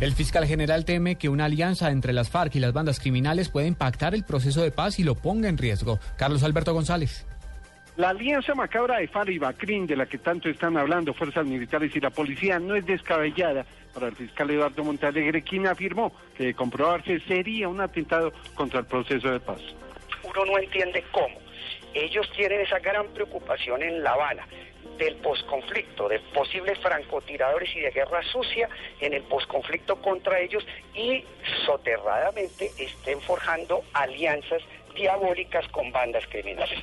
[0.00, 3.66] El fiscal general teme que una alianza entre las FARC y las bandas criminales puede
[3.66, 5.98] impactar el proceso de paz y lo ponga en riesgo.
[6.16, 7.26] Carlos Alberto González.
[7.98, 11.94] La alianza macabra de FARC y Bacrín, de la que tanto están hablando fuerzas militares
[11.94, 16.54] y la policía, no es descabellada para el fiscal Eduardo Montalegre, quien afirmó que de
[16.54, 19.60] comprobarse sería un atentado contra el proceso de paz.
[20.24, 21.49] Uno no entiende cómo.
[21.94, 24.46] Ellos tienen esa gran preocupación en La Habana
[24.98, 28.68] del posconflicto, de posibles francotiradores y de guerra sucia
[29.00, 31.24] en el posconflicto contra ellos y
[31.64, 34.62] soterradamente estén forjando alianzas
[34.94, 36.78] diabólicas con bandas criminales.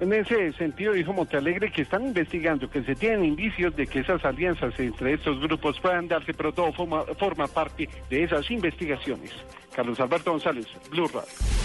[0.00, 4.24] En ese sentido, dijo Montalegre que están investigando, que se tienen indicios de que esas
[4.24, 9.32] alianzas entre estos grupos puedan darse, pero todo forma, forma parte de esas investigaciones.
[9.74, 11.57] Carlos Alberto González, Blue Radio.